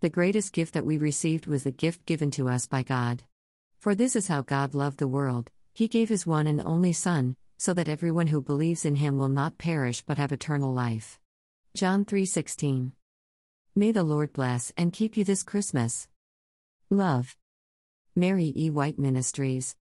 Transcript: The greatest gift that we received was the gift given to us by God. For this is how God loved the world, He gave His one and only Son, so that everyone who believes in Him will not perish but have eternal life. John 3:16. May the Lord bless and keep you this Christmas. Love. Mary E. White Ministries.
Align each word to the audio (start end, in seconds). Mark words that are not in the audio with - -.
The 0.00 0.10
greatest 0.10 0.52
gift 0.52 0.74
that 0.74 0.84
we 0.84 0.98
received 0.98 1.46
was 1.46 1.64
the 1.64 1.70
gift 1.70 2.04
given 2.04 2.30
to 2.32 2.50
us 2.50 2.66
by 2.66 2.82
God. 2.82 3.22
For 3.78 3.94
this 3.94 4.14
is 4.14 4.28
how 4.28 4.42
God 4.42 4.74
loved 4.74 4.98
the 4.98 5.08
world, 5.08 5.50
He 5.72 5.88
gave 5.88 6.10
His 6.10 6.26
one 6.26 6.46
and 6.46 6.60
only 6.60 6.92
Son, 6.92 7.34
so 7.56 7.72
that 7.72 7.88
everyone 7.88 8.26
who 8.26 8.42
believes 8.42 8.84
in 8.84 8.96
Him 8.96 9.16
will 9.16 9.30
not 9.30 9.56
perish 9.56 10.02
but 10.02 10.18
have 10.18 10.32
eternal 10.32 10.74
life. 10.74 11.18
John 11.74 12.04
3:16. 12.04 12.92
May 13.74 13.90
the 13.90 14.04
Lord 14.04 14.34
bless 14.34 14.70
and 14.76 14.92
keep 14.92 15.16
you 15.16 15.24
this 15.24 15.42
Christmas. 15.42 16.08
Love. 16.90 17.34
Mary 18.14 18.52
E. 18.54 18.68
White 18.68 18.98
Ministries. 18.98 19.76